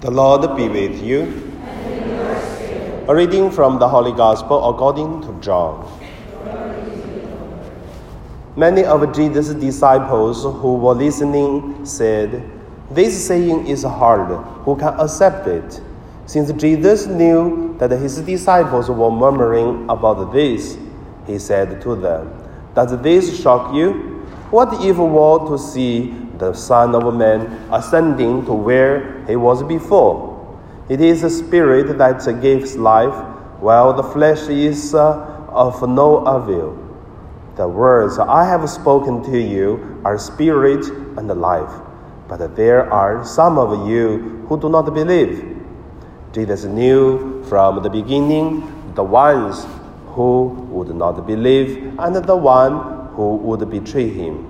[0.00, 1.22] The Lord be with you.
[3.08, 5.90] A reading from the Holy Gospel according to John.
[8.54, 12.48] Many of Jesus' disciples who were listening said,
[12.92, 14.28] This saying is hard.
[14.62, 15.80] Who can accept it?
[16.26, 20.78] Since Jesus knew that his disciples were murmuring about this,
[21.26, 22.32] he said to them,
[22.72, 23.92] Does this shock you?
[24.52, 27.42] What if we were to see the Son of Man
[27.72, 30.34] ascending to where he was before?
[30.88, 33.14] It is the Spirit that gives life,
[33.60, 36.88] while the flesh is uh, of no avail.
[37.56, 40.86] The words I have spoken to you are spirit
[41.18, 41.72] and life,
[42.28, 45.56] but there are some of you who do not believe.
[46.32, 49.66] Jesus knew from the beginning the ones
[50.08, 54.46] who would not believe and the one who would betray him.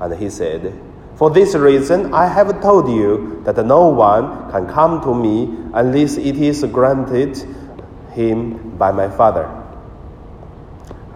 [0.00, 0.72] And he said,
[1.16, 6.16] For this reason I have told you that no one can come to me unless
[6.16, 7.38] it is granted
[8.12, 9.48] him by my Father.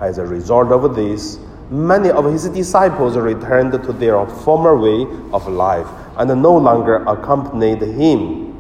[0.00, 5.48] As a result of this, many of his disciples returned to their former way of
[5.48, 8.54] life and no longer accompanied him.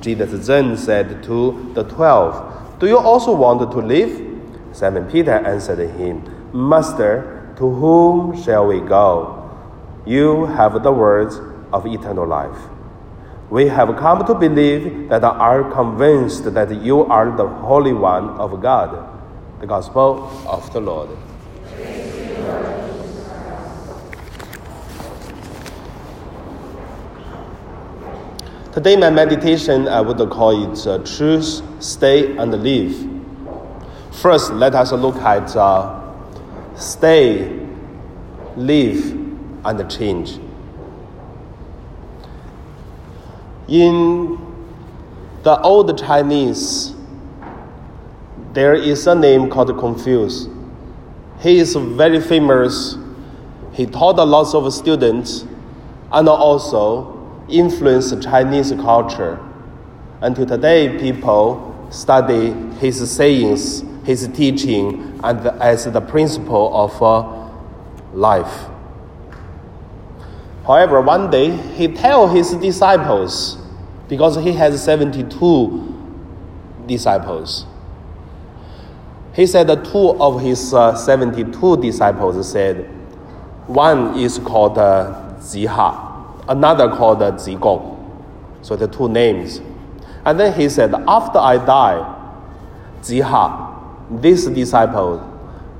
[0.00, 4.24] Jesus then said to the twelve, Do you also want to live?
[4.72, 9.37] Simon Peter answered him, Master, to whom shall we go?
[10.08, 11.38] You have the words
[11.70, 12.56] of eternal life.
[13.50, 18.58] We have come to believe that are convinced that you are the Holy One of
[18.62, 19.06] God.
[19.60, 21.10] The Gospel of the Lord.
[28.72, 32.96] Today, my meditation, I would call it uh, Truth, Stay, and Live.
[34.10, 36.00] First, let us look at uh,
[36.76, 37.60] Stay,
[38.56, 39.17] Live,
[39.68, 40.38] and Change.
[43.68, 44.38] In
[45.42, 46.94] the old Chinese,
[48.54, 50.48] there is a name called Confucius.
[51.40, 52.96] He is very famous.
[53.72, 55.44] He taught a lot of students
[56.12, 57.14] and also
[57.50, 59.38] influenced Chinese culture.
[60.22, 67.50] Until today, people study his sayings, his teaching, and as the principle of uh,
[68.14, 68.68] life.
[70.68, 73.56] However, one day he tell his disciples,
[74.06, 77.64] because he has 72 disciples.
[79.32, 82.84] He said two of his uh, 72 disciples said,
[83.66, 87.96] one is called uh, Zixia, another called uh, Zigong.
[88.60, 89.62] So the two names.
[90.26, 92.14] And then he said, after I die,
[93.00, 95.16] Zixia, this disciple,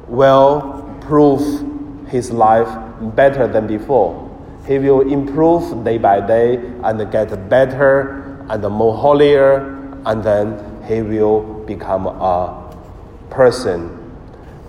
[0.07, 2.69] will prove his life
[3.15, 4.28] better than before.
[4.69, 9.61] He will improve day by day and get better and more holier,
[10.05, 12.71] and then he will become a
[13.31, 13.99] person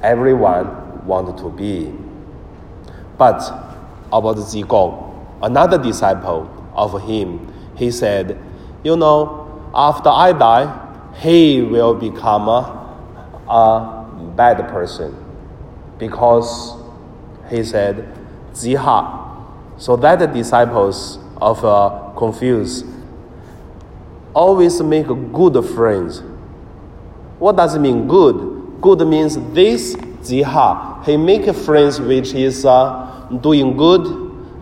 [0.01, 1.93] everyone wanted to be.
[3.17, 3.41] But
[4.13, 8.39] about Zigong, another disciple of him, he said,
[8.85, 12.95] You know, after I die, he will become a,
[13.49, 15.13] a bad person.
[15.97, 16.81] Because
[17.49, 18.07] he said,
[18.53, 19.28] Zixia.
[19.79, 22.83] So that the disciples of uh, Confucius
[24.33, 26.21] always make good friends.
[27.39, 28.81] What does it mean good?
[28.81, 31.05] Good means this Zixia.
[31.05, 34.05] He make friends which is uh, doing good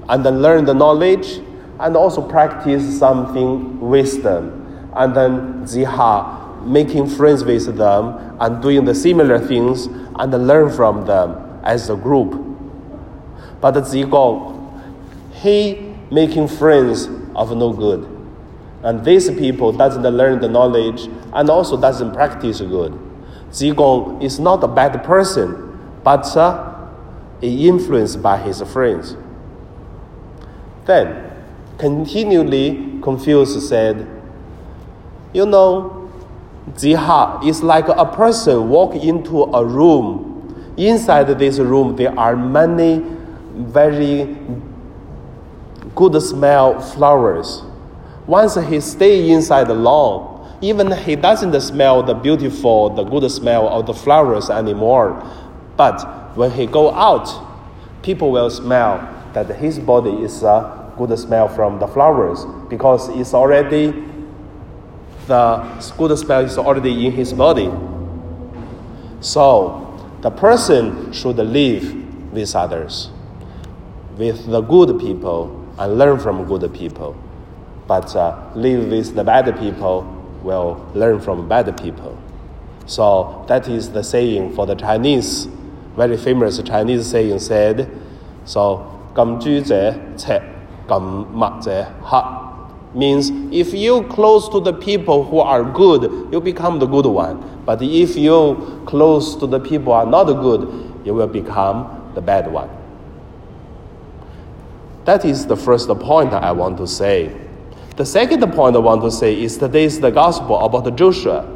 [0.08, 1.42] and learn the knowledge
[1.80, 4.92] and also practice something wisdom.
[4.96, 11.08] And then Zixia making friends with them and doing the similar things and learn from
[11.08, 12.44] them as a group.
[13.60, 14.57] But Zigong,
[15.42, 18.08] he making friends of no good.
[18.84, 22.98] And these people doesn't learn the knowledge and also doesn't practice good.
[23.52, 26.88] Zigong is not a bad person, but uh,
[27.42, 29.16] influenced by his friends.
[30.86, 31.32] Then,
[31.78, 34.08] continually Confucius said,
[35.34, 36.12] You know,
[36.74, 40.74] Zixia is like a person walk into a room.
[40.78, 43.04] Inside this room, there are many
[43.56, 44.38] very
[45.98, 47.64] good smell flowers.
[48.28, 53.68] Once he stay inside the long, even he doesn't smell the beautiful, the good smell
[53.68, 55.22] of the flowers anymore.
[55.76, 57.28] But when he go out,
[58.04, 59.00] people will smell
[59.34, 63.94] that his body is a good smell from the flowers because it's already
[65.26, 65.58] the
[65.98, 67.72] good smell is already in his body.
[69.20, 69.84] So
[70.22, 73.10] the person should live with others,
[74.16, 77.16] with the good people, and learn from good people.
[77.88, 80.04] But uh, live with the bad people
[80.44, 82.18] will learn from bad people.
[82.86, 85.48] So that is the saying for the Chinese.
[85.96, 87.90] Very famous Chinese saying said,
[88.46, 88.82] so,
[89.16, 90.42] 近朱者赤，
[90.88, 91.02] 近
[91.34, 92.18] 墨者黑
[92.96, 97.38] means if you close to the people who are good, you become the good one.
[97.66, 100.70] But if you close to the people are not good,
[101.04, 102.70] you will become the bad one.
[105.08, 107.34] That is the first point I want to say.
[107.96, 111.48] The second point I want to say is today's the gospel about Joshua.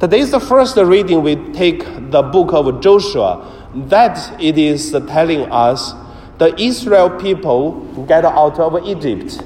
[0.00, 3.44] Today is the first reading we take the book of Joshua.
[3.74, 5.92] That it is telling us
[6.38, 9.44] the Israel people get out of Egypt.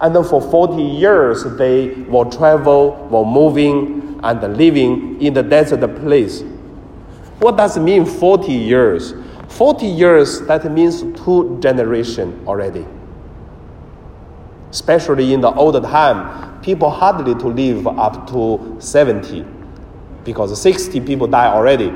[0.00, 6.44] And for 40 years they will travel, were moving and living in the desert place.
[7.40, 9.14] What does it mean 40 years?
[9.54, 12.84] 40 years, that means two generations already.
[14.70, 19.46] Especially in the older time, people hardly to live up to 70
[20.24, 21.92] because 60 people die already.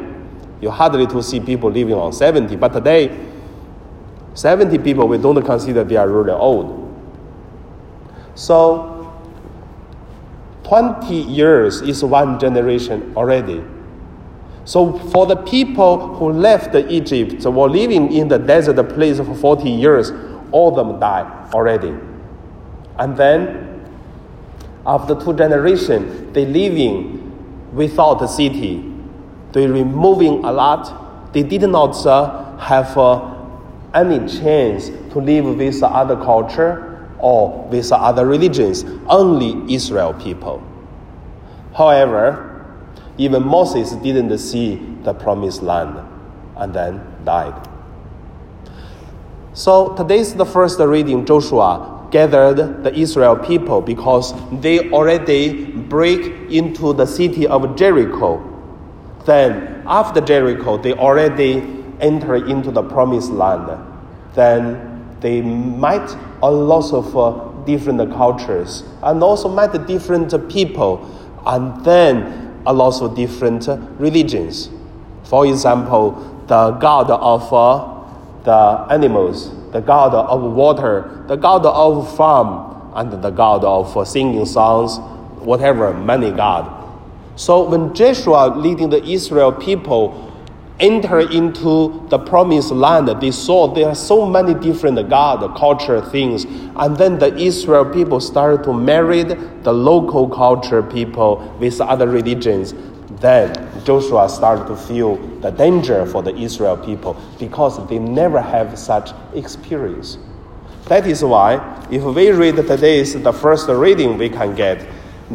[0.60, 2.55] You hardly to see people living on 70.
[2.55, 3.26] But today,
[4.34, 6.84] 70 people, we don't consider they are really old.
[8.37, 8.94] So,
[10.62, 13.64] 20 years is one generation already.
[14.68, 19.70] So, for the people who left Egypt, were living in the desert place for 40
[19.70, 20.12] years,
[20.52, 21.94] all of them died already.
[22.98, 23.88] And then,
[24.86, 28.84] after two generations, they living without the city.
[29.52, 31.32] They removing a lot.
[31.32, 33.36] They did not uh, have uh,
[33.94, 40.62] any chance to live with other culture or with other religions, only Israel people.
[41.74, 42.47] However,
[43.18, 45.98] even Moses didn't see the promised land
[46.56, 47.68] and then died.
[49.52, 56.92] So today's the first reading Joshua gathered the Israel people because they already break into
[56.92, 58.40] the city of Jericho.
[59.26, 61.62] Then after Jericho, they already
[62.00, 63.84] enter into the promised land.
[64.34, 71.04] Then they met a lot of uh, different cultures and also met different people
[71.46, 73.66] and then a lot of different
[73.98, 74.70] religions.
[75.24, 76.12] For example,
[76.46, 77.94] the God of uh,
[78.44, 84.46] the animals the God of water, the God of farm, and the God of singing
[84.46, 84.98] songs,
[85.44, 86.74] whatever, many God.
[87.36, 90.27] So when Joshua leading the Israel people
[90.80, 96.44] enter into the promised land, they saw there are so many different God, culture things.
[96.76, 102.75] And then the Israel people started to marry the local culture people with other religions.
[103.20, 103.52] Then
[103.84, 109.10] Joshua started to feel the danger for the Israel people because they never have such
[109.34, 110.19] experience.
[110.84, 111.56] That is why,
[111.90, 114.86] if we read today's the first reading we can get,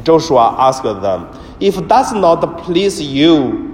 [0.03, 1.29] Joshua asked them,
[1.59, 3.72] If does not please you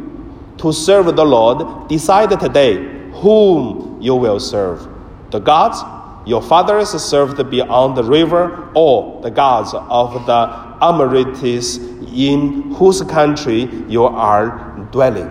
[0.60, 4.88] to serve the Lord, decide today whom you will serve.
[5.32, 5.84] The gods
[6.26, 11.78] your fathers served beyond the river, or the gods of the Amorites
[12.14, 15.30] in whose country you are dwelling.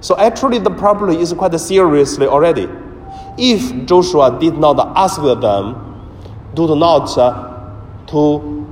[0.00, 2.68] So actually, the problem is quite seriously already.
[3.38, 6.12] If Joshua did not ask them,
[6.54, 7.74] do not uh,
[8.06, 8.66] to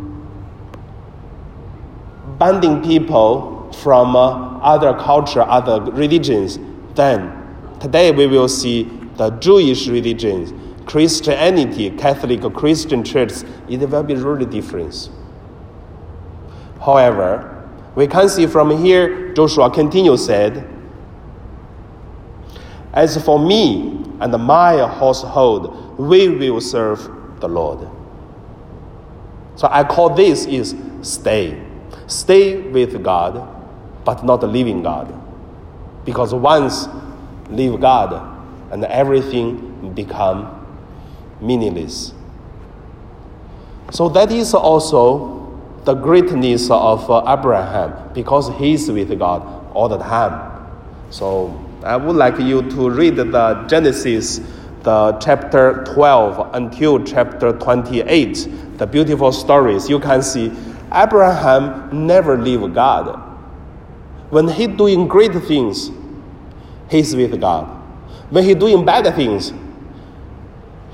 [2.38, 6.58] banding people from uh, other culture, other religions,
[6.94, 8.84] then today we will see
[9.16, 10.52] the Jewish religions,
[10.86, 13.32] Christianity, Catholic Christian church,
[13.68, 15.10] it will be really different.
[16.80, 17.50] However,
[17.94, 20.68] we can see from here, Joshua continues said,
[22.92, 27.88] As for me and my household, we will serve the Lord.
[29.56, 31.62] So I call this is stay.
[32.06, 33.53] Stay with God,
[34.04, 35.12] but not living God.
[36.04, 36.88] Because once
[37.48, 38.32] leave God
[38.70, 40.66] and everything become
[41.40, 42.12] meaningless.
[43.90, 45.40] So that is also
[45.84, 49.42] the greatness of uh, Abraham because he is with God
[49.74, 50.66] all the time.
[51.10, 54.40] So I would like you to read the Genesis,
[54.82, 59.88] the chapter 12 until chapter 28, the beautiful stories.
[59.88, 60.50] You can see
[60.92, 63.33] Abraham never leave God.
[64.34, 65.92] When he doing great things,
[66.90, 67.66] he's with God.
[68.30, 69.52] When he doing bad things,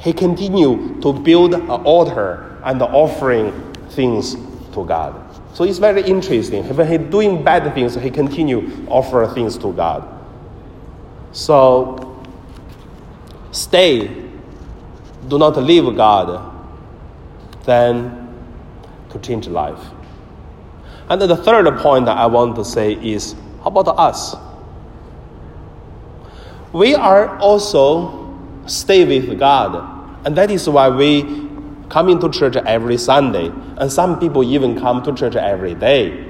[0.01, 3.51] he continue to build an altar and offering
[3.93, 4.35] things
[4.75, 5.15] to God.
[5.55, 6.65] So it's very interesting.
[6.65, 10.07] When he's doing bad things, he continue offer things to God.
[11.33, 12.23] So
[13.53, 14.09] stay.
[15.29, 16.51] Do not leave God.
[17.65, 18.29] than
[19.11, 20.00] to change life.
[21.11, 24.37] And the third point that I want to say is how about us?
[26.73, 28.33] We are also
[28.67, 31.49] stay with God, and that is why we
[31.89, 36.27] come into church every Sunday, and some people even come to church every day.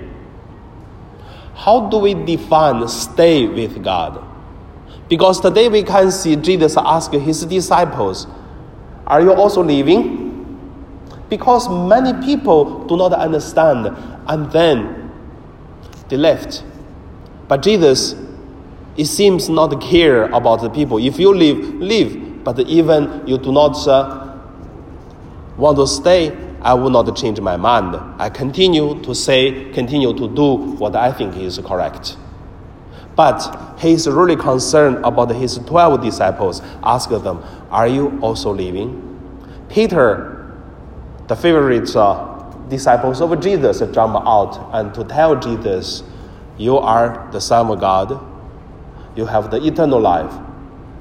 [1.54, 4.24] How do we define stay with God?
[5.10, 8.26] Because today we can see Jesus ask his disciples,
[9.06, 10.19] Are you also living?
[11.30, 13.86] Because many people do not understand
[14.28, 15.10] and then
[16.08, 16.64] they left.
[17.48, 18.14] But Jesus,
[18.96, 20.98] it seems not care about the people.
[20.98, 22.44] If you leave, leave.
[22.44, 24.38] But even you do not uh,
[25.56, 27.96] want to stay, I will not change my mind.
[28.20, 32.16] I continue to say, continue to do what I think is correct.
[33.14, 39.06] But he is really concerned about his 12 disciples, ask them, Are you also leaving?
[39.68, 40.39] Peter,
[41.30, 46.02] the favorite uh, disciples of Jesus, jump out and to tell Jesus,
[46.58, 48.20] You are the Son of God,
[49.14, 50.32] you have the eternal life.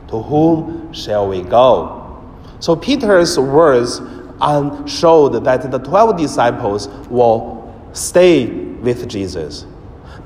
[0.09, 2.23] To whom shall we go?
[2.59, 4.01] So Peter's words
[4.85, 9.65] showed that the 12 disciples will stay with Jesus.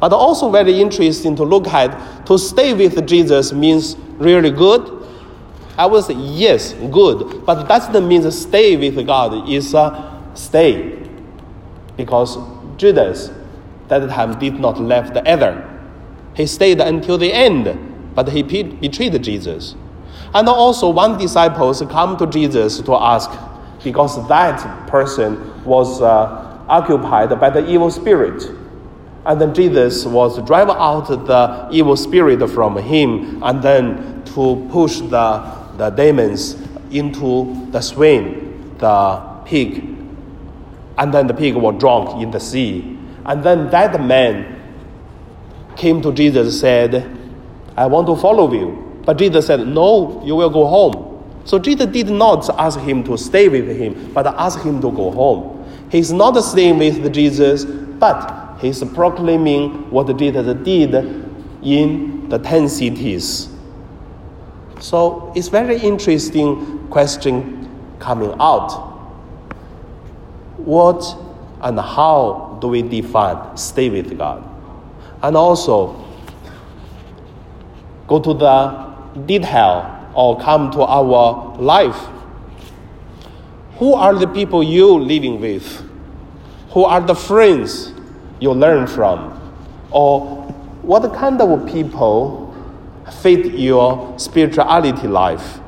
[0.02, 5.03] But also very interesting to look at, to stay with Jesus means really good.
[5.78, 7.46] I would say yes, good.
[7.46, 11.00] But that doesn't mean stay with God is a stay.
[11.98, 12.38] Because
[12.78, 13.32] Judas
[13.88, 15.70] that time did not left the other.
[16.36, 19.76] He stayed until the end, but he betrayed Jesus.
[20.34, 23.30] And also one disciple come to Jesus to ask,
[23.84, 28.44] because that person was uh, occupied by the evil spirit.
[29.26, 34.68] And then Jesus was to drive out the evil spirit from him and then to
[34.72, 36.58] push the, the demons
[36.92, 39.78] into the swine, the pig.
[40.98, 42.98] And then the pig was drunk in the sea.
[43.26, 44.62] And then that man
[45.76, 47.18] came to Jesus said,
[47.76, 49.02] I want to follow you.
[49.06, 51.42] But Jesus said, No, you will go home.
[51.46, 55.12] So Jesus did not ask him to stay with him, but asked him to go
[55.12, 55.66] home.
[55.90, 60.96] He's not staying with Jesus, but He's proclaiming what Jesus did
[61.62, 63.50] in the 10 cities.
[64.84, 68.70] So it's very interesting question coming out.
[70.58, 71.06] What
[71.62, 74.44] and how do we define stay with God?
[75.22, 76.06] And also
[78.08, 78.94] go to the
[79.26, 82.10] detail or come to our life.
[83.78, 85.82] Who are the people you living with?
[86.72, 87.94] Who are the friends
[88.42, 89.32] you learn from?
[89.92, 90.44] Or
[90.82, 92.43] what kind of people
[93.12, 95.60] fit your spirituality life?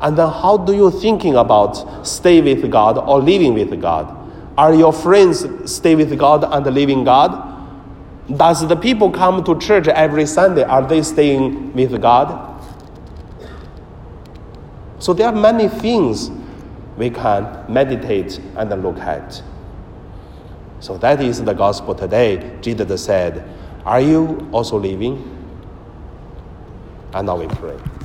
[0.00, 4.16] And then how do you thinking about stay with God or living with God?
[4.56, 7.46] Are your friends stay with God and living God?
[8.36, 10.62] Does the people come to church every Sunday?
[10.62, 12.46] Are they staying with God?
[14.98, 16.30] So there are many things
[16.96, 19.42] we can meditate and look at.
[20.80, 22.58] So that is the gospel today.
[22.60, 23.48] Jesus said,
[23.84, 25.39] Are you also living?
[27.12, 27.99] And now we pray.